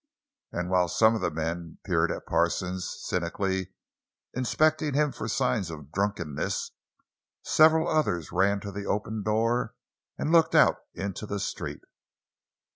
And 0.51 0.71
while 0.71 0.87
some 0.87 1.13
of 1.13 1.21
the 1.21 1.29
men 1.29 1.77
peered 1.85 2.11
at 2.11 2.25
Parsons, 2.25 2.89
cynically 3.03 3.71
inspecting 4.33 4.95
him 4.95 5.11
for 5.11 5.27
signs 5.27 5.69
of 5.69 5.91
drunkenness, 5.91 6.71
several 7.43 7.87
others 7.87 8.31
ran 8.31 8.61
to 8.61 8.71
the 8.71 8.87
open 8.87 9.21
door 9.21 9.75
and 10.17 10.31
looked 10.31 10.55
out 10.55 10.77
into 10.95 11.27
the 11.27 11.39
street. 11.39 11.83